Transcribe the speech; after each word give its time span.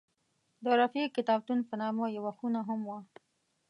د 0.63 0.65
رفیع 0.79 1.07
کتابتون 1.17 1.59
په 1.69 1.73
نامه 1.81 2.05
یوه 2.17 2.31
خونه 2.37 2.59
هم 2.67 2.79
وه. 2.89 2.99